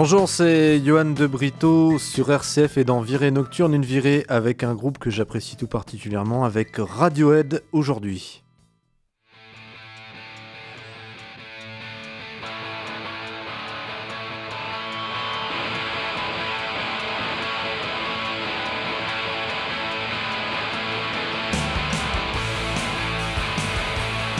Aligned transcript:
Bonjour, 0.00 0.28
c'est 0.28 0.80
Johan 0.84 1.06
de 1.06 1.26
Brito 1.26 1.98
sur 1.98 2.30
RCF 2.30 2.78
et 2.78 2.84
dans 2.84 3.00
Virée 3.00 3.32
Nocturne, 3.32 3.74
une 3.74 3.84
virée 3.84 4.24
avec 4.28 4.62
un 4.62 4.72
groupe 4.76 4.98
que 4.98 5.10
j'apprécie 5.10 5.56
tout 5.56 5.66
particulièrement, 5.66 6.44
avec 6.44 6.76
Radiohead 6.76 7.64
aujourd'hui. 7.72 8.44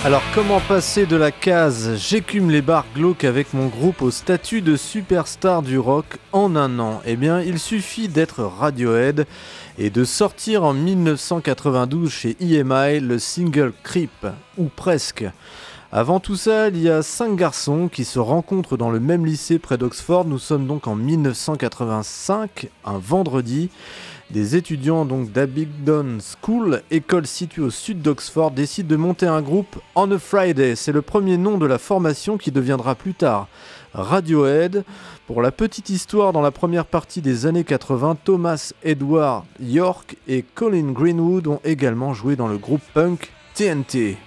Alors 0.09 0.23
comment 0.35 0.61
passer 0.61 1.05
de 1.05 1.17
la 1.17 1.31
case 1.31 1.97
j'écume 1.97 2.51
les 2.51 2.63
bars 2.63 2.87
glauques 2.95 3.25
avec 3.25 3.53
mon 3.53 3.67
groupe 3.67 4.01
au 4.01 4.11
statut 4.11 4.63
de 4.63 4.75
superstar 4.75 5.61
du 5.61 5.79
rock 5.79 6.17
en 6.33 6.57
un 6.57 6.79
an? 6.79 7.03
Eh 7.05 7.15
bien 7.15 7.43
il 7.43 7.59
suffit 7.59 8.09
d'être 8.09 8.43
Radiohead 8.43 9.27
et 9.77 9.91
de 9.91 10.05
sortir 10.05 10.65
en 10.65 10.73
1992 10.73 12.11
chez 12.11 12.39
EMI 12.41 13.01
le 13.01 13.19
single 13.19 13.75
Creep, 13.83 14.27
ou 14.57 14.71
presque. 14.75 15.27
Avant 15.93 16.21
tout 16.21 16.37
ça, 16.37 16.69
il 16.69 16.81
y 16.81 16.89
a 16.89 17.03
cinq 17.03 17.37
garçons 17.37 17.89
qui 17.89 18.07
se 18.07 18.19
rencontrent 18.19 18.79
dans 18.79 18.91
le 18.91 19.01
même 19.01 19.27
lycée 19.27 19.59
près 19.59 19.77
d'Oxford. 19.77 20.25
Nous 20.25 20.39
sommes 20.39 20.67
donc 20.67 20.87
en 20.87 20.95
1985, 20.95 22.69
un 22.87 22.99
vendredi. 22.99 23.69
Des 24.31 24.57
étudiants 24.57 25.07
donc 25.07 25.33
d'Abingdon 25.33 26.19
School, 26.21 26.83
école 26.91 27.27
située 27.27 27.63
au 27.63 27.71
sud 27.71 28.03
d'Oxford, 28.03 28.51
décident 28.51 28.91
de 28.91 28.97
monter 28.97 29.27
un 29.27 29.41
groupe 29.41 29.81
On 29.95 30.11
a 30.11 30.19
Friday. 30.19 30.77
C'est 30.77 30.93
le 30.93 31.01
premier 31.01 31.39
nom 31.39 31.57
de 31.57 31.65
la 31.65 31.79
formation 31.79 32.37
qui 32.37 32.51
deviendra 32.51 32.95
plus 32.95 33.15
tard 33.15 33.49
Radiohead. 33.95 34.85
Pour 35.27 35.41
la 35.41 35.51
petite 35.51 35.89
histoire, 35.89 36.35
dans 36.35 36.43
la 36.43 36.51
première 36.51 36.85
partie 36.85 37.23
des 37.23 37.47
années 37.47 37.65
80, 37.65 38.19
Thomas 38.23 38.75
Edward 38.85 39.45
York 39.61 40.17
et 40.29 40.45
Colin 40.55 40.93
Greenwood 40.93 41.47
ont 41.47 41.61
également 41.65 42.13
joué 42.13 42.37
dans 42.37 42.49
le 42.49 42.59
groupe 42.59 42.83
punk 42.93 43.33
TNT. 43.55 44.19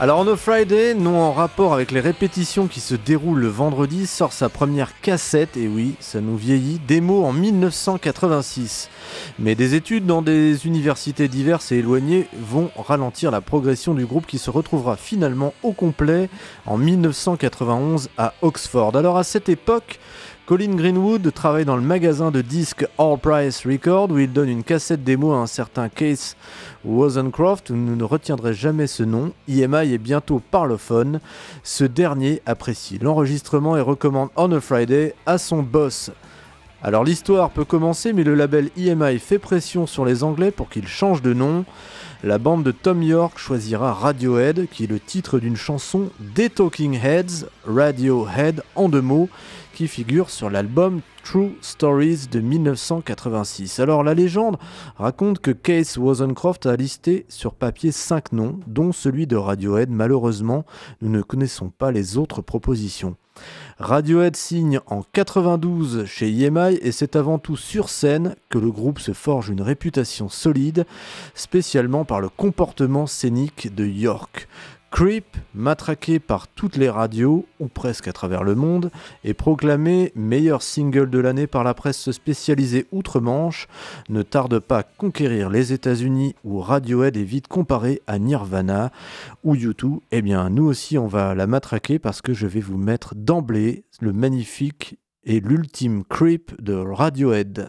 Alors 0.00 0.24
No 0.24 0.34
Friday, 0.34 0.92
non 0.94 1.22
en 1.22 1.32
rapport 1.32 1.72
avec 1.72 1.92
les 1.92 2.00
répétitions 2.00 2.66
qui 2.66 2.80
se 2.80 2.96
déroulent 2.96 3.38
le 3.38 3.46
vendredi, 3.46 4.08
sort 4.08 4.32
sa 4.32 4.48
première 4.48 5.00
cassette, 5.00 5.56
et 5.56 5.68
oui, 5.68 5.94
ça 6.00 6.20
nous 6.20 6.36
vieillit, 6.36 6.80
démo 6.84 7.24
en 7.24 7.32
1986. 7.32 8.90
Mais 9.38 9.54
des 9.54 9.76
études 9.76 10.04
dans 10.04 10.20
des 10.20 10.66
universités 10.66 11.28
diverses 11.28 11.70
et 11.70 11.76
éloignées 11.76 12.26
vont 12.36 12.72
ralentir 12.76 13.30
la 13.30 13.40
progression 13.40 13.94
du 13.94 14.04
groupe 14.04 14.26
qui 14.26 14.38
se 14.38 14.50
retrouvera 14.50 14.96
finalement 14.96 15.54
au 15.62 15.70
complet 15.70 16.28
en 16.66 16.76
1991 16.76 18.10
à 18.18 18.34
Oxford. 18.42 18.96
Alors 18.96 19.16
à 19.16 19.22
cette 19.22 19.48
époque, 19.48 20.00
Colin 20.46 20.74
Greenwood 20.74 21.32
travaille 21.32 21.64
dans 21.64 21.76
le 21.76 21.80
magasin 21.82 22.30
de 22.30 22.42
disques 22.42 22.86
All 22.98 23.16
Price 23.16 23.64
Record 23.66 24.10
où 24.10 24.18
il 24.18 24.30
donne 24.30 24.50
une 24.50 24.62
cassette 24.62 25.02
démo 25.02 25.32
à 25.32 25.38
un 25.38 25.46
certain 25.46 25.88
Case 25.88 26.36
Wozencroft, 26.84 27.70
vous 27.70 27.76
ne 27.96 28.04
retiendrez 28.04 28.52
jamais 28.52 28.86
ce 28.86 29.04
nom. 29.04 29.32
EMI 29.48 29.94
est 29.94 29.98
bientôt 29.98 30.42
parlophone. 30.50 31.20
Ce 31.62 31.84
dernier 31.84 32.42
apprécie 32.44 32.98
l'enregistrement 32.98 33.78
et 33.78 33.80
recommande 33.80 34.28
On 34.36 34.52
a 34.52 34.60
Friday 34.60 35.14
à 35.24 35.38
son 35.38 35.62
boss. 35.62 36.10
Alors 36.82 37.04
l'histoire 37.04 37.48
peut 37.48 37.64
commencer, 37.64 38.12
mais 38.12 38.24
le 38.24 38.34
label 38.34 38.68
EMI 38.76 39.18
fait 39.18 39.38
pression 39.38 39.86
sur 39.86 40.04
les 40.04 40.22
Anglais 40.22 40.50
pour 40.50 40.68
qu'ils 40.68 40.88
changent 40.88 41.22
de 41.22 41.32
nom. 41.32 41.64
La 42.22 42.36
bande 42.36 42.62
de 42.62 42.72
Tom 42.72 43.02
York 43.02 43.38
choisira 43.38 43.94
Radiohead, 43.94 44.68
qui 44.70 44.84
est 44.84 44.90
le 44.90 45.00
titre 45.00 45.38
d'une 45.38 45.56
chanson 45.56 46.10
des 46.20 46.50
Talking 46.50 46.98
Heads, 47.02 47.46
Radiohead 47.66 48.62
en 48.74 48.90
deux 48.90 49.00
mots, 49.00 49.30
qui 49.74 49.88
figure 49.88 50.30
sur 50.30 50.48
l'album 50.48 51.00
True 51.24 51.56
Stories 51.60 52.28
de 52.30 52.40
1986. 52.40 53.80
Alors 53.80 54.04
la 54.04 54.14
légende 54.14 54.56
raconte 54.96 55.40
que 55.40 55.50
Case 55.50 55.98
Wozencroft 55.98 56.66
a 56.66 56.76
listé 56.76 57.26
sur 57.28 57.54
papier 57.54 57.90
5 57.90 58.32
noms, 58.32 58.60
dont 58.66 58.92
celui 58.92 59.26
de 59.26 59.36
Radiohead. 59.36 59.90
Malheureusement, 59.90 60.64
nous 61.02 61.10
ne 61.10 61.22
connaissons 61.22 61.70
pas 61.70 61.90
les 61.90 62.16
autres 62.16 62.40
propositions. 62.40 63.16
Radiohead 63.78 64.36
signe 64.36 64.78
en 64.86 65.02
92 65.12 66.04
chez 66.06 66.28
EMI 66.28 66.78
et 66.80 66.92
c'est 66.92 67.16
avant 67.16 67.40
tout 67.40 67.56
sur 67.56 67.88
scène 67.88 68.36
que 68.48 68.58
le 68.58 68.70
groupe 68.70 69.00
se 69.00 69.12
forge 69.12 69.48
une 69.48 69.62
réputation 69.62 70.28
solide, 70.28 70.86
spécialement 71.34 72.04
par 72.04 72.20
le 72.20 72.28
comportement 72.28 73.08
scénique 73.08 73.74
de 73.74 73.84
York. 73.84 74.48
Creep, 74.94 75.36
matraqué 75.56 76.20
par 76.20 76.46
toutes 76.46 76.76
les 76.76 76.88
radios, 76.88 77.46
ou 77.58 77.66
presque 77.66 78.06
à 78.06 78.12
travers 78.12 78.44
le 78.44 78.54
monde, 78.54 78.92
est 79.24 79.34
proclamé 79.34 80.12
meilleur 80.14 80.62
single 80.62 81.10
de 81.10 81.18
l'année 81.18 81.48
par 81.48 81.64
la 81.64 81.74
presse 81.74 82.12
spécialisée 82.12 82.86
outre-Manche, 82.92 83.66
ne 84.08 84.22
tarde 84.22 84.60
pas 84.60 84.78
à 84.78 84.82
conquérir 84.84 85.50
les 85.50 85.72
États-Unis 85.72 86.36
où 86.44 86.60
Radiohead 86.60 87.16
est 87.16 87.24
vite 87.24 87.48
comparé 87.48 88.02
à 88.06 88.20
Nirvana 88.20 88.92
ou 89.42 89.56
U2. 89.56 89.98
Eh 90.12 90.22
bien, 90.22 90.48
nous 90.48 90.66
aussi, 90.66 90.96
on 90.96 91.08
va 91.08 91.34
la 91.34 91.48
matraquer 91.48 91.98
parce 91.98 92.22
que 92.22 92.32
je 92.32 92.46
vais 92.46 92.60
vous 92.60 92.78
mettre 92.78 93.16
d'emblée 93.16 93.86
le 94.00 94.12
magnifique 94.12 95.00
et 95.24 95.40
l'ultime 95.40 96.04
Creep 96.04 96.54
de 96.62 96.74
Radiohead. 96.74 97.68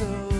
so 0.00 0.39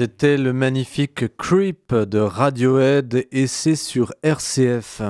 C'était 0.00 0.38
le 0.38 0.54
magnifique 0.54 1.36
Creep 1.36 1.94
de 1.94 2.20
Radiohead 2.20 3.26
et 3.30 3.46
sur 3.46 4.14
RCF. 4.22 5.02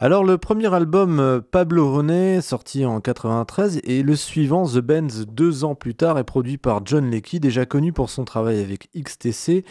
Alors 0.00 0.24
le 0.24 0.38
premier 0.38 0.74
album 0.74 1.20
euh, 1.20 1.40
Pablo 1.40 1.94
Honey 1.94 2.40
sorti 2.42 2.84
en 2.84 3.00
93 3.00 3.80
et 3.84 4.02
le 4.02 4.16
suivant 4.16 4.66
The 4.66 4.78
Benz 4.78 5.26
deux 5.28 5.62
ans 5.62 5.76
plus 5.76 5.94
tard 5.94 6.18
est 6.18 6.24
produit 6.24 6.58
par 6.58 6.84
John 6.84 7.12
Leckie 7.12 7.38
déjà 7.38 7.64
connu 7.64 7.92
pour 7.92 8.10
son 8.10 8.24
travail 8.24 8.60
avec 8.60 8.88
XTC 8.96 9.64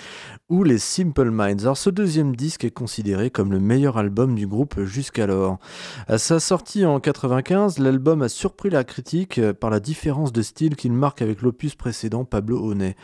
ou 0.48 0.64
les 0.64 0.78
Simple 0.78 1.30
Minds. 1.30 1.64
Alors 1.64 1.76
ce 1.76 1.90
deuxième 1.90 2.34
disque 2.34 2.64
est 2.64 2.72
considéré 2.72 3.32
comme 3.32 3.52
le 3.52 3.60
meilleur 3.60 3.98
album 3.98 4.34
du 4.34 4.48
groupe 4.48 4.82
jusqu'alors. 4.86 5.58
À 6.08 6.18
sa 6.18 6.40
sortie 6.40 6.86
en 6.86 7.02
95, 7.02 7.80
l'album 7.80 8.22
a 8.22 8.30
surpris 8.30 8.70
la 8.70 8.86
critique 8.86 9.40
euh, 9.40 9.52
par 9.52 9.70
la 9.70 9.82
différence 9.82 10.32
de 10.32 10.42
style 10.42 10.78
qu'il 10.78 10.94
marque 10.94 11.22
avec 11.22 11.42
l'opus 11.42 11.76
précédent 11.76 12.24
Pablo 12.24 12.66
Honey. 12.66 12.96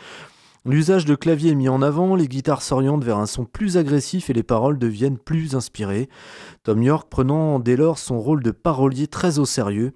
L'usage 0.66 1.06
de 1.06 1.14
clavier 1.14 1.52
est 1.52 1.54
mis 1.54 1.70
en 1.70 1.80
avant, 1.80 2.14
les 2.14 2.28
guitares 2.28 2.60
s'orientent 2.60 3.02
vers 3.02 3.16
un 3.16 3.24
son 3.24 3.46
plus 3.46 3.78
agressif 3.78 4.28
et 4.28 4.34
les 4.34 4.42
paroles 4.42 4.78
deviennent 4.78 5.16
plus 5.16 5.54
inspirées. 5.54 6.10
Tom 6.64 6.82
York 6.82 7.08
prenant 7.10 7.58
dès 7.58 7.76
lors 7.76 7.96
son 7.96 8.20
rôle 8.20 8.42
de 8.42 8.50
parolier 8.50 9.06
très 9.06 9.38
au 9.38 9.46
sérieux, 9.46 9.94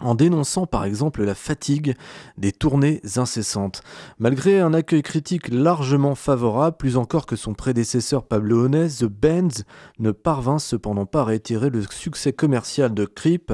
en 0.00 0.16
dénonçant 0.16 0.66
par 0.66 0.84
exemple 0.84 1.22
la 1.22 1.34
fatigue 1.34 1.94
des 2.36 2.50
tournées 2.50 3.00
incessantes. 3.16 3.82
Malgré 4.18 4.58
un 4.60 4.74
accueil 4.74 5.02
critique 5.02 5.48
largement 5.48 6.16
favorable, 6.16 6.76
plus 6.76 6.96
encore 6.96 7.26
que 7.26 7.36
son 7.36 7.54
prédécesseur 7.54 8.24
Pablo 8.24 8.64
Honey, 8.64 8.88
The 8.88 9.04
Bands 9.04 9.62
ne 10.00 10.10
parvint 10.10 10.58
cependant 10.58 11.06
pas 11.06 11.20
à 11.20 11.24
réitérer 11.24 11.70
le 11.70 11.82
succès 11.82 12.32
commercial 12.32 12.92
de 12.92 13.04
Creep, 13.04 13.52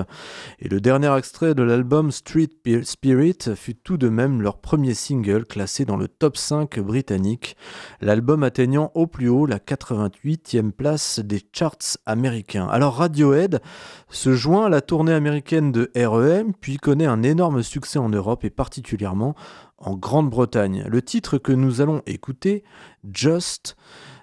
et 0.60 0.68
le 0.68 0.80
dernier 0.80 1.14
extrait 1.16 1.54
de 1.54 1.62
l'album 1.62 2.10
Street 2.10 2.48
Spirit 2.84 3.38
fut 3.54 3.74
tout 3.74 3.98
de 3.98 4.08
même 4.08 4.40
leur 4.40 4.58
premier 4.58 4.94
single 4.94 5.44
classé 5.44 5.84
dans 5.84 5.98
le 5.98 6.08
top 6.08 6.38
5 6.38 6.80
britannique, 6.80 7.54
l'album 8.00 8.42
atteignant 8.44 8.90
au 8.94 9.06
plus 9.06 9.28
haut 9.28 9.44
la 9.44 9.58
88e 9.58 10.72
place 10.72 11.20
des 11.20 11.42
charts 11.52 11.98
américains. 12.06 12.66
Alors 12.68 12.96
Radiohead 12.96 13.60
se 14.08 14.32
joint 14.32 14.66
à 14.66 14.68
la 14.70 14.80
tournée 14.80 15.12
américaine 15.12 15.70
de 15.70 15.90
REM 15.94 16.29
puis 16.60 16.76
connaît 16.76 17.06
un 17.06 17.22
énorme 17.22 17.62
succès 17.62 17.98
en 17.98 18.08
Europe 18.08 18.44
et 18.44 18.50
particulièrement 18.50 19.34
en 19.78 19.96
Grande-Bretagne. 19.96 20.84
Le 20.88 21.02
titre 21.02 21.38
que 21.38 21.52
nous 21.52 21.80
allons 21.80 22.02
écouter, 22.06 22.64
Just, 23.12 23.76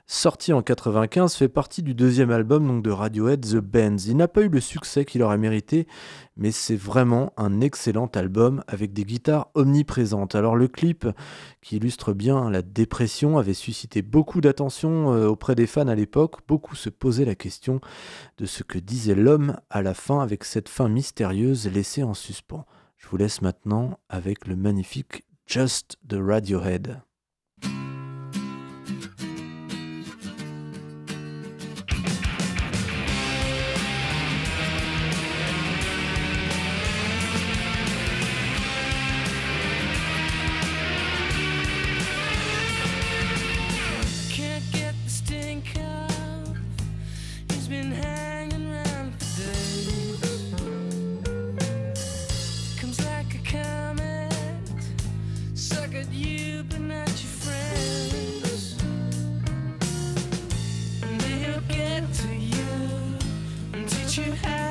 sorti 0.08 0.54
en 0.54 0.62
95, 0.62 1.36
fait 1.36 1.50
partie 1.50 1.84
du 1.84 1.94
deuxième 1.94 2.32
album 2.32 2.82
de 2.82 2.90
Radiohead, 2.90 3.42
The 3.42 3.58
Bands. 3.58 3.98
Il 4.08 4.16
n'a 4.16 4.30
pas 4.30 4.42
eu 4.42 4.48
le 4.48 4.62
succès 4.62 5.04
qu'il 5.04 5.22
aurait 5.22 5.38
mérité, 5.38 5.86
mais 6.38 6.52
c'est 6.52 6.78
vraiment 6.78 7.34
un 7.36 7.60
excellent 7.60 8.08
album 8.16 8.64
avec 8.68 8.94
des 8.94 9.04
guitares 9.04 9.50
omniprésentes. 9.54 10.34
Alors 10.34 10.56
le 10.56 10.70
clip 10.70 11.08
qui 11.62 11.76
illustre 11.76 12.14
bien 12.14 12.50
la 12.50 12.62
dépression 12.62 13.38
avait 13.38 13.54
suscité 13.54 14.02
beaucoup 14.02 14.40
d'attention 14.40 15.14
euh, 15.14 15.28
auprès 15.28 15.56
des 15.56 15.68
fans 15.68 15.90
à 15.90 15.96
l'époque. 15.96 16.40
Beaucoup 16.48 16.76
se 16.76 16.90
posaient 16.90 17.26
la 17.26 17.36
question 17.36 17.82
de 18.38 18.46
ce 18.46 18.64
que 18.64 18.80
disait 18.80 19.16
l'homme 19.16 19.58
à 19.70 19.82
la 19.82 19.94
fin 19.94 20.22
avec 20.22 20.46
cette 20.46 20.70
fin 20.70 20.88
mystérieuse 20.88 21.68
laissée 21.68 22.04
en 22.04 22.14
suspens. 22.14 22.66
Je 22.96 23.08
vous 23.10 23.18
laisse 23.18 23.42
maintenant 23.42 24.00
avec 24.08 24.48
le 24.48 24.56
magnifique 24.56 25.26
Just 25.46 25.98
the 26.08 26.18
Radiohead. 26.18 27.07
To 64.18 64.24
yourself, 64.24 64.67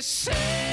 you 0.00 0.32
do. 0.32 0.69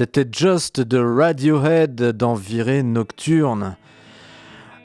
C'était 0.00 0.26
Just 0.32 0.88
the 0.88 0.96
Radiohead 0.98 2.12
dans 2.16 2.38
Nocturne. 2.84 3.76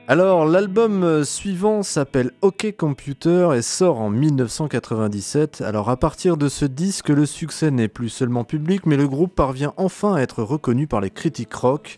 Alors, 0.09 0.45
l'album 0.45 1.23
suivant 1.23 1.83
s'appelle 1.83 2.31
OK 2.41 2.75
Computer 2.77 3.51
et 3.55 3.61
sort 3.61 4.01
en 4.01 4.09
1997. 4.09 5.61
Alors, 5.61 5.89
à 5.89 5.95
partir 5.95 6.35
de 6.35 6.49
ce 6.49 6.65
disque, 6.65 7.07
le 7.07 7.25
succès 7.25 7.71
n'est 7.71 7.87
plus 7.87 8.09
seulement 8.09 8.43
public, 8.43 8.85
mais 8.85 8.97
le 8.97 9.07
groupe 9.07 9.33
parvient 9.33 9.73
enfin 9.77 10.15
à 10.15 10.19
être 10.19 10.43
reconnu 10.43 10.85
par 10.85 10.99
les 10.99 11.11
critiques 11.11 11.53
rock. 11.53 11.97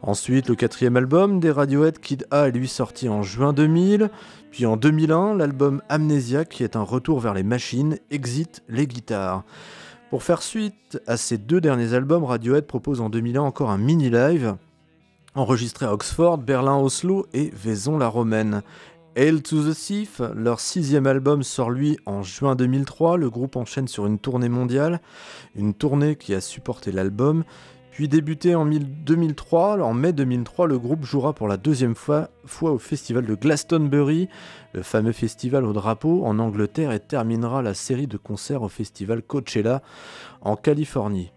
Ensuite, 0.00 0.48
le 0.48 0.54
quatrième 0.54 0.96
album 0.96 1.40
des 1.40 1.50
Radiohead, 1.50 1.98
Kid 1.98 2.26
A, 2.30 2.48
est 2.48 2.52
lui 2.52 2.68
sorti 2.68 3.10
en 3.10 3.22
juin 3.22 3.52
2000. 3.52 4.08
Puis 4.50 4.64
en 4.64 4.78
2001, 4.78 5.34
l'album 5.34 5.82
Amnesia, 5.90 6.46
qui 6.46 6.64
est 6.64 6.76
un 6.76 6.82
retour 6.82 7.20
vers 7.20 7.34
les 7.34 7.42
machines, 7.42 7.98
exit 8.10 8.62
les 8.70 8.86
guitares. 8.86 9.44
Pour 10.10 10.22
faire 10.22 10.40
suite 10.40 10.98
à 11.06 11.18
ces 11.18 11.36
deux 11.36 11.60
derniers 11.60 11.92
albums, 11.92 12.24
Radiohead 12.24 12.66
propose 12.66 13.02
en 13.02 13.10
2001 13.10 13.42
encore 13.42 13.68
un 13.68 13.76
mini-live 13.76 14.56
enregistré 15.34 15.84
à 15.84 15.92
Oxford, 15.92 16.38
Berlin, 16.38 16.78
Oslo 16.78 17.26
et 17.34 17.50
Vaison-la-Romaine. 17.54 18.62
Hail 19.16 19.42
to 19.42 19.62
the 19.62 19.74
Thief, 19.74 20.22
leur 20.34 20.60
sixième 20.60 21.06
album 21.06 21.42
sort 21.42 21.70
lui 21.70 21.98
en 22.06 22.22
juin 22.22 22.54
2003. 22.54 23.18
Le 23.18 23.28
groupe 23.28 23.56
enchaîne 23.56 23.86
sur 23.86 24.06
une 24.06 24.18
tournée 24.18 24.48
mondiale, 24.48 25.00
une 25.54 25.74
tournée 25.74 26.16
qui 26.16 26.34
a 26.34 26.40
supporté 26.40 26.90
l'album. 26.90 27.44
Puis 27.98 28.06
débuté 28.06 28.54
en 28.54 28.64
2003, 28.64 29.80
en 29.80 29.92
mai 29.92 30.12
2003, 30.12 30.68
le 30.68 30.78
groupe 30.78 31.04
jouera 31.04 31.32
pour 31.32 31.48
la 31.48 31.56
deuxième 31.56 31.96
fois, 31.96 32.28
au 32.62 32.78
festival 32.78 33.26
de 33.26 33.34
Glastonbury, 33.34 34.28
le 34.72 34.82
fameux 34.82 35.10
festival 35.10 35.64
au 35.64 35.72
drapeau 35.72 36.24
en 36.24 36.38
Angleterre, 36.38 36.92
et 36.92 37.00
terminera 37.00 37.60
la 37.60 37.74
série 37.74 38.06
de 38.06 38.16
concerts 38.16 38.62
au 38.62 38.68
festival 38.68 39.20
Coachella 39.20 39.82
en 40.42 40.54
Californie. 40.54 41.32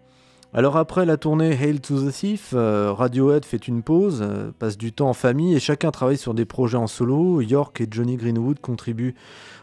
Alors 0.54 0.76
après 0.76 1.04
la 1.04 1.16
tournée 1.16 1.58
Hail 1.60 1.80
to 1.80 1.98
the 1.98 2.12
Thief, 2.12 2.50
euh, 2.54 2.92
Radiohead 2.92 3.44
fait 3.44 3.66
une 3.66 3.82
pause, 3.82 4.20
euh, 4.22 4.52
passe 4.56 4.78
du 4.78 4.92
temps 4.92 5.08
en 5.08 5.14
famille 5.14 5.56
et 5.56 5.60
chacun 5.60 5.90
travaille 5.90 6.16
sur 6.16 6.32
des 6.32 6.44
projets 6.44 6.76
en 6.76 6.86
solo. 6.86 7.40
York 7.40 7.80
et 7.80 7.88
Johnny 7.90 8.16
Greenwood 8.16 8.60
contribuent 8.60 9.16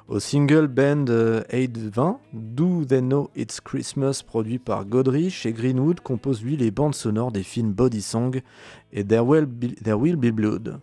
au 0.09 0.19
single 0.19 0.67
band 0.67 1.05
820, 1.53 2.07
euh, 2.09 2.13
Do 2.33 2.83
They 2.83 2.99
Know 3.01 3.29
It's 3.35 3.61
Christmas 3.61 4.23
produit 4.25 4.57
par 4.57 4.85
Godrich 4.85 5.45
et 5.45 5.53
Greenwood 5.53 5.99
compose 5.99 6.43
lui 6.43 6.57
les 6.57 6.71
bandes 6.71 6.95
sonores 6.95 7.31
des 7.31 7.43
films 7.43 7.73
Body 7.73 8.01
Song 8.01 8.41
et 8.91 9.03
There 9.03 9.21
Will 9.21 9.47
There 9.83 9.97
Will 9.97 10.15
Be 10.15 10.31
Blood. 10.31 10.79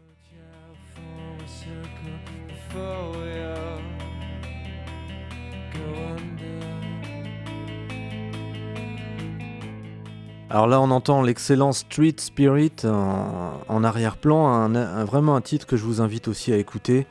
Alors 10.49 10.69
là, 10.69 10.81
on 10.81 10.91
entend 10.93 11.23
l'excellent 11.23 11.73
Street 11.73 12.15
Spirit 12.19 12.73
en, 12.85 13.85
arrière-plan, 13.85 14.69
vraiment 15.05 15.35
un 15.35 15.41
titre 15.41 15.67
que 15.67 15.77
je 15.77 15.85
vous 15.85 16.01
invite 16.01 16.29
aussi 16.29 16.53
à 16.53 16.57
écouter. 16.57 17.07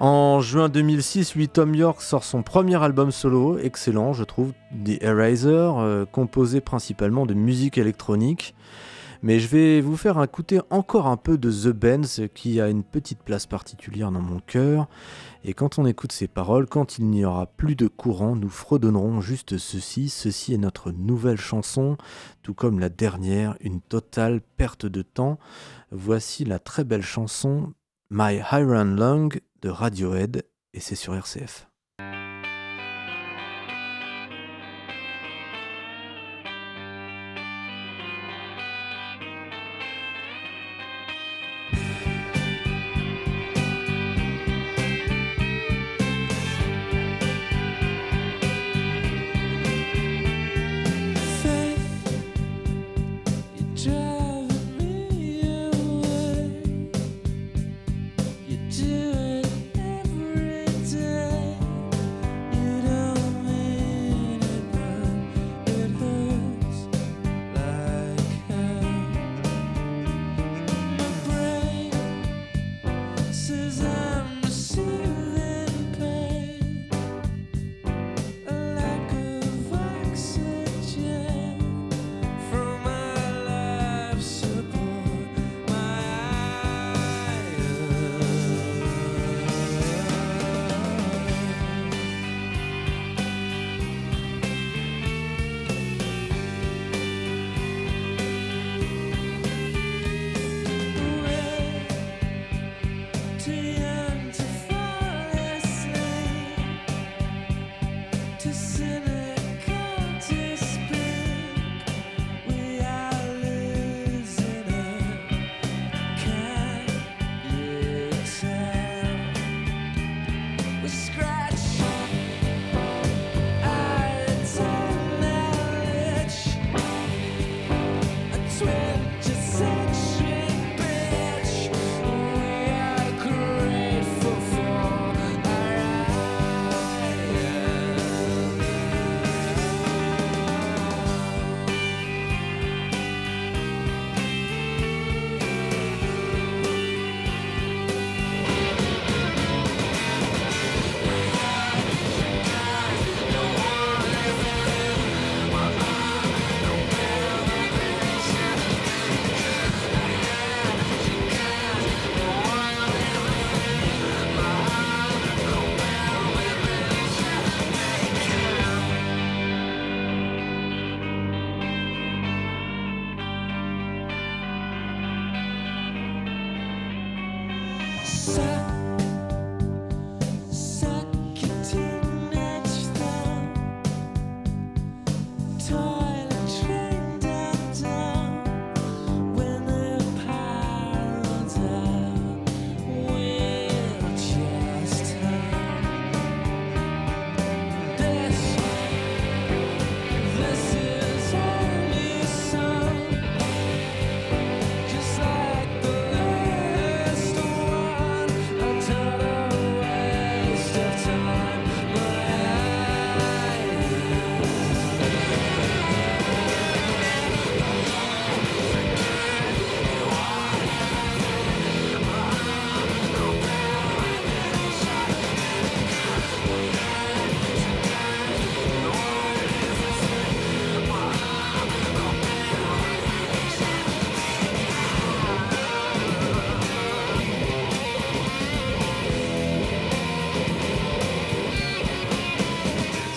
En 0.00 0.40
juin 0.40 0.70
2006, 0.70 1.34
lui, 1.34 1.50
Tom 1.50 1.74
York 1.74 2.00
sort 2.00 2.24
son 2.24 2.42
premier 2.42 2.82
album 2.82 3.10
solo, 3.10 3.58
excellent, 3.58 4.14
je 4.14 4.24
trouve, 4.24 4.54
The 4.82 5.02
Eraser, 5.02 5.50
euh, 5.76 6.06
composé 6.06 6.62
principalement 6.62 7.26
de 7.26 7.34
musique 7.34 7.76
électronique. 7.76 8.54
Mais 9.22 9.38
je 9.38 9.48
vais 9.48 9.82
vous 9.82 9.98
faire 9.98 10.22
écouter 10.22 10.62
encore 10.70 11.06
un 11.06 11.18
peu 11.18 11.36
de 11.36 11.50
The 11.50 11.68
Benz 11.76 12.22
qui 12.34 12.62
a 12.62 12.70
une 12.70 12.82
petite 12.82 13.18
place 13.18 13.44
particulière 13.44 14.10
dans 14.10 14.22
mon 14.22 14.40
cœur. 14.40 14.88
Et 15.44 15.52
quand 15.52 15.78
on 15.78 15.84
écoute 15.84 16.12
ces 16.12 16.28
paroles, 16.28 16.66
quand 16.66 16.96
il 16.96 17.04
n'y 17.04 17.26
aura 17.26 17.44
plus 17.44 17.76
de 17.76 17.86
courant, 17.86 18.36
nous 18.36 18.48
fredonnerons 18.48 19.20
juste 19.20 19.58
ceci. 19.58 20.08
Ceci 20.08 20.54
est 20.54 20.58
notre 20.58 20.92
nouvelle 20.92 21.36
chanson, 21.36 21.98
tout 22.42 22.54
comme 22.54 22.80
la 22.80 22.88
dernière, 22.88 23.54
une 23.60 23.82
totale 23.82 24.40
perte 24.56 24.86
de 24.86 25.02
temps. 25.02 25.38
Voici 25.92 26.46
la 26.46 26.58
très 26.58 26.84
belle 26.84 27.02
chanson 27.02 27.74
My 28.10 28.40
Iron 28.52 28.96
Lung 28.96 29.40
de 29.62 29.68
Radiohead 29.68 30.46
et 30.72 30.80
c'est 30.80 30.94
sur 30.94 31.14
RCF. 31.14 31.69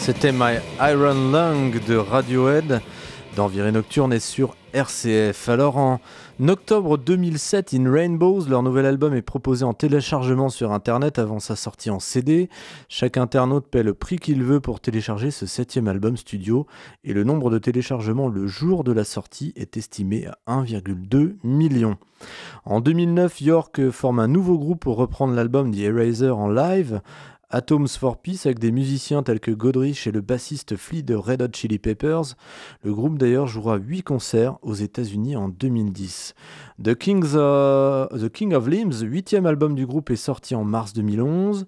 C'était 0.05 0.33
My 0.33 0.59
Iron 0.81 1.31
Lung 1.31 1.79
de 1.87 1.95
Radiohead 1.95 2.81
dans 3.37 3.49
Nocturne 3.49 4.11
et 4.11 4.19
sur 4.19 4.57
RCF. 4.73 5.47
Alors 5.47 5.77
en 5.77 6.01
octobre 6.45 6.97
2007, 6.97 7.73
In 7.73 7.89
Rainbows, 7.89 8.49
leur 8.49 8.63
nouvel 8.63 8.85
album 8.85 9.13
est 9.15 9.21
proposé 9.21 9.63
en 9.63 9.73
téléchargement 9.73 10.49
sur 10.49 10.73
internet 10.73 11.19
avant 11.19 11.39
sa 11.39 11.55
sortie 11.55 11.89
en 11.89 12.01
CD. 12.01 12.49
Chaque 12.89 13.15
internaute 13.15 13.65
paie 13.67 13.81
le 13.81 13.93
prix 13.93 14.17
qu'il 14.17 14.43
veut 14.43 14.59
pour 14.59 14.81
télécharger 14.81 15.31
ce 15.31 15.45
septième 15.45 15.87
album 15.87 16.17
studio 16.17 16.67
et 17.05 17.13
le 17.13 17.23
nombre 17.23 17.49
de 17.49 17.57
téléchargements 17.57 18.27
le 18.27 18.45
jour 18.45 18.83
de 18.83 18.91
la 18.91 19.05
sortie 19.05 19.53
est 19.55 19.77
estimé 19.77 20.27
à 20.45 20.63
1,2 20.63 21.37
million. 21.45 21.97
En 22.65 22.79
2009, 22.79 23.41
York 23.41 23.89
forme 23.89 24.19
un 24.19 24.27
nouveau 24.27 24.57
groupe 24.57 24.79
pour 24.79 24.95
reprendre 24.95 25.33
l'album 25.33 25.73
The 25.73 25.79
Eraser 25.79 26.29
en 26.29 26.49
live. 26.49 27.01
Atoms 27.53 27.99
for 27.99 28.17
Peace 28.17 28.45
avec 28.45 28.57
des 28.57 28.71
musiciens 28.71 29.21
tels 29.21 29.39
que 29.39 29.51
Godrich 29.51 30.07
et 30.07 30.11
le 30.11 30.21
bassiste 30.21 30.75
Flea 30.75 31.03
de 31.03 31.13
Red 31.13 31.43
Hot 31.43 31.53
Chili 31.53 31.77
Peppers. 31.77 32.33
Le 32.81 32.91
groupe 32.91 33.19
d'ailleurs 33.19 33.45
jouera 33.45 33.77
8 33.77 34.01
concerts 34.01 34.57
aux 34.63 34.73
États-Unis 34.73 35.35
en 35.35 35.49
2010. 35.49 36.33
The, 36.83 36.95
Kings 36.95 37.33
The 37.33 38.29
King 38.29 38.55
of 38.55 38.67
Limbs, 38.67 39.03
huitième 39.03 39.45
album 39.45 39.75
du 39.75 39.85
groupe, 39.85 40.09
est 40.09 40.15
sorti 40.15 40.55
en 40.55 40.63
mars 40.63 40.93
2011. 40.93 41.67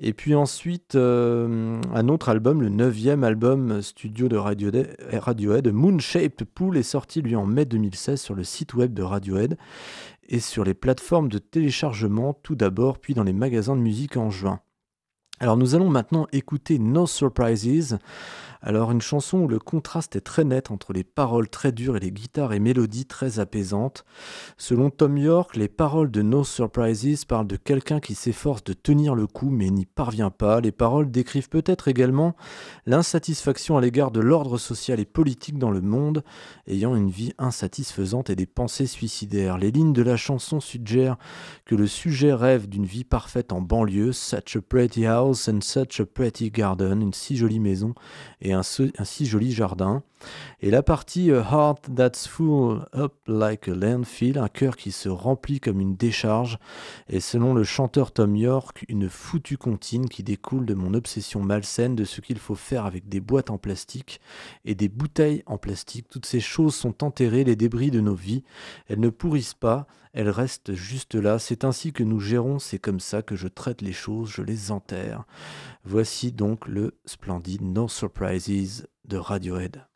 Et 0.00 0.12
puis 0.12 0.34
ensuite, 0.34 0.96
euh, 0.96 1.80
un 1.94 2.08
autre 2.08 2.28
album, 2.28 2.60
le 2.60 2.68
neuvième 2.68 3.24
album 3.24 3.80
studio 3.80 4.28
de 4.28 4.36
Radiohead, 4.36 4.98
Radiohead 5.14 5.72
Moon 5.72 5.98
Shaped 5.98 6.44
Pool, 6.44 6.76
est 6.76 6.82
sorti 6.82 7.22
lui 7.22 7.36
en 7.36 7.46
mai 7.46 7.64
2016 7.64 8.20
sur 8.20 8.34
le 8.34 8.44
site 8.44 8.74
web 8.74 8.92
de 8.92 9.02
Radiohead 9.02 9.56
et 10.28 10.40
sur 10.40 10.62
les 10.62 10.74
plateformes 10.74 11.30
de 11.30 11.38
téléchargement 11.38 12.34
tout 12.42 12.54
d'abord, 12.54 12.98
puis 12.98 13.14
dans 13.14 13.24
les 13.24 13.32
magasins 13.32 13.76
de 13.76 13.80
musique 13.80 14.18
en 14.18 14.28
juin. 14.28 14.60
Alors 15.40 15.56
nous 15.56 15.74
allons 15.74 15.88
maintenant 15.88 16.26
écouter 16.32 16.78
No 16.78 17.06
Surprises, 17.06 17.98
alors 18.64 18.92
une 18.92 19.00
chanson 19.00 19.38
où 19.38 19.48
le 19.48 19.58
contraste 19.58 20.14
est 20.14 20.20
très 20.20 20.44
net 20.44 20.70
entre 20.70 20.92
les 20.92 21.02
paroles 21.02 21.48
très 21.48 21.72
dures 21.72 21.96
et 21.96 22.00
les 22.00 22.12
guitares 22.12 22.52
et 22.52 22.60
mélodies 22.60 23.06
très 23.06 23.40
apaisantes. 23.40 24.04
Selon 24.56 24.88
Tom 24.88 25.18
York, 25.18 25.56
les 25.56 25.66
paroles 25.66 26.12
de 26.12 26.22
No 26.22 26.44
Surprises 26.44 27.24
parlent 27.24 27.48
de 27.48 27.56
quelqu'un 27.56 27.98
qui 27.98 28.14
s'efforce 28.14 28.62
de 28.62 28.72
tenir 28.72 29.16
le 29.16 29.26
coup 29.26 29.50
mais 29.50 29.68
n'y 29.70 29.84
parvient 29.84 30.30
pas. 30.30 30.60
Les 30.60 30.70
paroles 30.70 31.10
décrivent 31.10 31.48
peut-être 31.48 31.88
également 31.88 32.36
l'insatisfaction 32.86 33.76
à 33.76 33.80
l'égard 33.80 34.12
de 34.12 34.20
l'ordre 34.20 34.58
social 34.58 35.00
et 35.00 35.04
politique 35.04 35.58
dans 35.58 35.72
le 35.72 35.80
monde, 35.80 36.22
ayant 36.68 36.94
une 36.94 37.10
vie 37.10 37.32
insatisfaisante 37.38 38.30
et 38.30 38.36
des 38.36 38.46
pensées 38.46 38.86
suicidaires. 38.86 39.58
Les 39.58 39.72
lignes 39.72 39.92
de 39.92 40.02
la 40.02 40.16
chanson 40.16 40.60
suggèrent 40.60 41.16
que 41.64 41.74
le 41.74 41.88
sujet 41.88 42.32
rêve 42.32 42.68
d'une 42.68 42.86
vie 42.86 43.02
parfaite 43.02 43.52
en 43.52 43.60
banlieue, 43.60 44.12
such 44.12 44.54
a 44.54 44.60
pretty 44.60 45.04
house 45.04 45.31
and 45.48 45.60
such 45.62 46.00
a 46.00 46.04
pretty 46.04 46.50
garden, 46.50 47.00
une 47.02 47.12
si 47.12 47.36
jolie 47.36 47.60
maison 47.60 47.94
et 48.40 48.52
un, 48.52 48.62
si 48.62 49.26
joli 49.26 49.52
jardin. 49.52 50.02
Et 50.60 50.70
la 50.70 50.82
partie 50.82 51.32
A 51.32 51.40
Heart 51.40 51.90
That's 51.94 52.26
Full 52.28 52.86
Up 52.94 53.14
Like 53.26 53.68
a 53.68 53.74
Landfill, 53.74 54.38
un 54.38 54.48
cœur 54.48 54.76
qui 54.76 54.92
se 54.92 55.08
remplit 55.08 55.60
comme 55.60 55.80
une 55.80 55.96
décharge, 55.96 56.58
est 57.08 57.20
selon 57.20 57.54
le 57.54 57.64
chanteur 57.64 58.12
Tom 58.12 58.36
York 58.36 58.84
une 58.88 59.08
foutue 59.08 59.56
comptine 59.56 60.08
qui 60.08 60.22
découle 60.22 60.66
de 60.66 60.74
mon 60.74 60.94
obsession 60.94 61.40
malsaine 61.40 61.96
de 61.96 62.04
ce 62.04 62.20
qu'il 62.20 62.38
faut 62.38 62.54
faire 62.54 62.86
avec 62.86 63.08
des 63.08 63.20
boîtes 63.20 63.50
en 63.50 63.58
plastique 63.58 64.20
et 64.64 64.74
des 64.74 64.88
bouteilles 64.88 65.42
en 65.46 65.58
plastique. 65.58 66.08
Toutes 66.08 66.26
ces 66.26 66.40
choses 66.40 66.74
sont 66.74 67.04
enterrées, 67.04 67.44
les 67.44 67.56
débris 67.56 67.90
de 67.90 68.00
nos 68.00 68.14
vies. 68.14 68.44
Elles 68.88 69.00
ne 69.00 69.08
pourrissent 69.08 69.54
pas, 69.54 69.86
elles 70.12 70.30
restent 70.30 70.74
juste 70.74 71.14
là. 71.14 71.38
C'est 71.38 71.64
ainsi 71.64 71.92
que 71.92 72.02
nous 72.02 72.20
gérons, 72.20 72.58
c'est 72.58 72.78
comme 72.78 73.00
ça 73.00 73.22
que 73.22 73.36
je 73.36 73.48
traite 73.48 73.82
les 73.82 73.92
choses, 73.92 74.30
je 74.30 74.42
les 74.42 74.70
enterre. 74.70 75.24
Voici 75.84 76.32
donc 76.32 76.66
le 76.68 76.98
splendide 77.04 77.62
No 77.62 77.88
Surprises 77.88 78.86
de 79.04 79.16
Radiohead. 79.16 79.91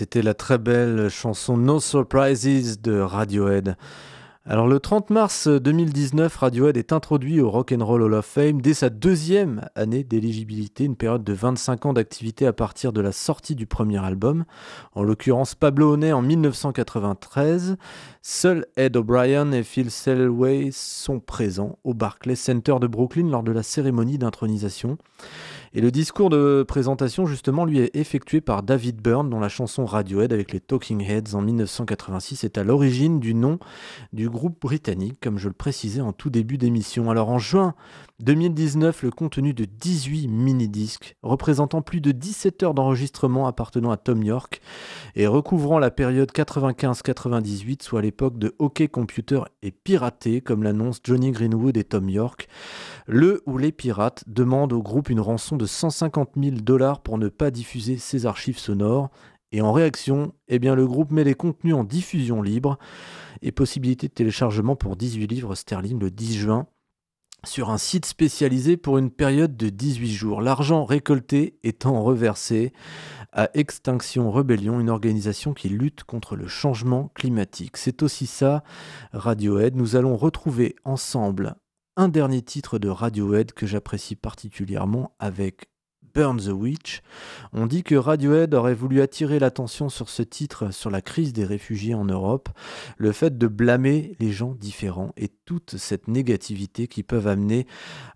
C'était 0.00 0.22
la 0.22 0.32
très 0.32 0.56
belle 0.56 1.10
chanson 1.10 1.58
No 1.58 1.78
Surprises 1.78 2.80
de 2.80 2.98
Radiohead. 3.00 3.76
Alors 4.46 4.66
le 4.66 4.80
30 4.80 5.10
mars 5.10 5.46
2019, 5.46 6.34
Radiohead 6.34 6.78
est 6.78 6.94
introduit 6.94 7.42
au 7.42 7.50
Rock 7.50 7.72
and 7.72 7.84
Roll 7.84 8.04
Hall 8.04 8.14
of 8.14 8.24
Fame 8.24 8.62
dès 8.62 8.72
sa 8.72 8.88
deuxième 8.88 9.68
année 9.74 10.02
d'éligibilité, 10.02 10.84
une 10.84 10.96
période 10.96 11.22
de 11.22 11.34
25 11.34 11.84
ans 11.84 11.92
d'activité 11.92 12.46
à 12.46 12.54
partir 12.54 12.94
de 12.94 13.02
la 13.02 13.12
sortie 13.12 13.54
du 13.54 13.66
premier 13.66 14.02
album. 14.02 14.46
En 14.94 15.02
l'occurrence, 15.02 15.54
Pablo 15.54 15.92
Honey 15.92 16.12
en 16.12 16.22
1993. 16.22 17.76
Seuls 18.22 18.64
Ed 18.76 18.96
O'Brien 18.96 19.52
et 19.52 19.62
Phil 19.62 19.90
Selway 19.90 20.70
sont 20.72 21.20
présents 21.20 21.78
au 21.84 21.92
Barclays 21.92 22.36
Center 22.36 22.76
de 22.80 22.86
Brooklyn 22.86 23.28
lors 23.28 23.42
de 23.42 23.52
la 23.52 23.62
cérémonie 23.62 24.16
d'intronisation. 24.16 24.96
Et 25.72 25.80
le 25.80 25.92
discours 25.92 26.30
de 26.30 26.64
présentation, 26.66 27.26
justement, 27.26 27.64
lui 27.64 27.78
est 27.78 27.94
effectué 27.94 28.40
par 28.40 28.64
David 28.64 29.00
Byrne, 29.00 29.30
dont 29.30 29.38
la 29.38 29.48
chanson 29.48 29.86
Radiohead 29.86 30.32
avec 30.32 30.50
les 30.50 30.58
Talking 30.58 31.00
Heads 31.00 31.36
en 31.36 31.42
1986 31.42 32.42
est 32.42 32.58
à 32.58 32.64
l'origine 32.64 33.20
du 33.20 33.34
nom 33.34 33.60
du 34.12 34.28
groupe 34.28 34.60
britannique, 34.60 35.18
comme 35.20 35.38
je 35.38 35.46
le 35.46 35.54
précisais 35.54 36.00
en 36.00 36.12
tout 36.12 36.28
début 36.28 36.58
d'émission. 36.58 37.08
Alors 37.08 37.30
en 37.30 37.38
juin 37.38 37.76
2019, 38.18 39.04
le 39.04 39.10
contenu 39.12 39.54
de 39.54 39.64
18 39.64 40.26
mini-disques, 40.26 41.16
représentant 41.22 41.82
plus 41.82 42.00
de 42.00 42.10
17 42.10 42.64
heures 42.64 42.74
d'enregistrement 42.74 43.46
appartenant 43.46 43.92
à 43.92 43.96
Tom 43.96 44.24
York 44.24 44.60
et 45.14 45.28
recouvrant 45.28 45.78
la 45.78 45.92
période 45.92 46.32
95-98, 46.32 47.84
soit 47.84 48.02
l'époque 48.02 48.38
de 48.38 48.56
Hockey 48.58 48.88
Computer 48.88 49.42
et 49.62 49.70
piraté, 49.70 50.40
comme 50.40 50.64
l'annoncent 50.64 51.00
Johnny 51.04 51.30
Greenwood 51.30 51.76
et 51.76 51.84
Tom 51.84 52.10
York, 52.10 52.48
le 53.06 53.40
ou 53.46 53.56
les 53.56 53.70
pirates 53.70 54.24
demandent 54.26 54.72
au 54.72 54.82
groupe 54.82 55.10
une 55.10 55.20
rançon 55.20 55.59
de 55.60 55.66
150 55.66 56.30
000 56.42 56.56
dollars 56.56 57.00
pour 57.00 57.18
ne 57.18 57.28
pas 57.28 57.50
diffuser 57.50 57.98
ses 57.98 58.24
archives 58.24 58.58
sonores. 58.58 59.10
Et 59.52 59.60
en 59.60 59.72
réaction, 59.72 60.32
eh 60.48 60.58
bien, 60.58 60.74
le 60.74 60.86
groupe 60.86 61.10
met 61.10 61.24
les 61.24 61.34
contenus 61.34 61.74
en 61.74 61.84
diffusion 61.84 62.40
libre 62.40 62.78
et 63.42 63.52
possibilité 63.52 64.08
de 64.08 64.12
téléchargement 64.12 64.74
pour 64.74 64.96
18 64.96 65.26
livres 65.26 65.54
sterling 65.54 65.98
le 65.98 66.10
10 66.10 66.38
juin 66.38 66.66
sur 67.44 67.70
un 67.70 67.78
site 67.78 68.06
spécialisé 68.06 68.76
pour 68.76 68.98
une 68.98 69.10
période 69.10 69.56
de 69.56 69.68
18 69.68 70.12
jours. 70.12 70.40
L'argent 70.42 70.84
récolté 70.84 71.58
étant 71.62 72.02
reversé 72.02 72.72
à 73.32 73.50
Extinction 73.54 74.30
Rebellion, 74.30 74.80
une 74.80 74.90
organisation 74.90 75.52
qui 75.52 75.68
lutte 75.68 76.04
contre 76.04 76.36
le 76.36 76.48
changement 76.48 77.10
climatique. 77.14 77.76
C'est 77.76 78.02
aussi 78.02 78.26
ça, 78.26 78.62
Radiohead. 79.12 79.76
Nous 79.76 79.96
allons 79.96 80.16
retrouver 80.16 80.76
ensemble 80.84 81.56
un 81.96 82.08
dernier 82.08 82.42
titre 82.42 82.78
de 82.78 82.88
Radiohead 82.88 83.52
que 83.52 83.66
j'apprécie 83.66 84.16
particulièrement 84.16 85.14
avec 85.18 85.69
Burn 86.14 86.38
the 86.38 86.52
Witch. 86.52 87.02
On 87.52 87.66
dit 87.66 87.82
que 87.82 87.94
Radiohead 87.94 88.54
aurait 88.54 88.74
voulu 88.74 89.00
attirer 89.00 89.38
l'attention 89.38 89.88
sur 89.88 90.08
ce 90.08 90.22
titre, 90.22 90.72
sur 90.72 90.90
la 90.90 91.02
crise 91.02 91.32
des 91.32 91.44
réfugiés 91.44 91.94
en 91.94 92.04
Europe, 92.04 92.48
le 92.96 93.12
fait 93.12 93.36
de 93.38 93.46
blâmer 93.46 94.16
les 94.20 94.32
gens 94.32 94.54
différents 94.54 95.12
et 95.16 95.28
toute 95.44 95.76
cette 95.76 96.08
négativité 96.08 96.86
qui 96.86 97.02
peuvent 97.02 97.26
amener 97.26 97.66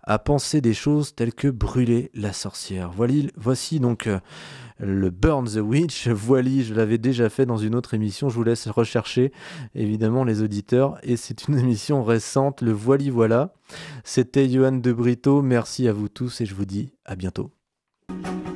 à 0.03 0.19
penser 0.19 0.61
des 0.61 0.73
choses 0.73 1.15
telles 1.15 1.33
que 1.33 1.47
brûler 1.47 2.11
la 2.13 2.33
sorcière. 2.33 2.91
Voici 3.35 3.79
donc 3.79 4.07
euh, 4.07 4.19
le 4.79 5.09
Burn 5.09 5.45
the 5.45 5.57
Witch. 5.57 6.07
Voili, 6.07 6.63
je 6.63 6.73
l'avais 6.73 6.97
déjà 6.97 7.29
fait 7.29 7.45
dans 7.45 7.57
une 7.57 7.75
autre 7.75 7.93
émission. 7.93 8.29
Je 8.29 8.35
vous 8.35 8.43
laisse 8.43 8.67
rechercher 8.67 9.31
évidemment 9.73 10.23
les 10.23 10.41
auditeurs. 10.41 10.97
Et 11.03 11.17
c'est 11.17 11.47
une 11.47 11.57
émission 11.59 12.03
récente, 12.03 12.61
le 12.61 12.71
Voili 12.71 13.09
voilà. 13.09 13.53
C'était 14.03 14.49
Johan 14.49 14.73
de 14.73 14.93
Brito. 14.93 15.41
Merci 15.41 15.87
à 15.87 15.93
vous 15.93 16.09
tous 16.09 16.41
et 16.41 16.45
je 16.45 16.55
vous 16.55 16.65
dis 16.65 16.93
à 17.05 17.15
bientôt. 17.15 17.51
Thank 18.07 18.47
you. 18.47 18.54